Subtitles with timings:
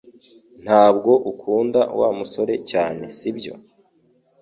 [0.63, 3.53] Ntabwo ukunda Wa musore cyane sibyo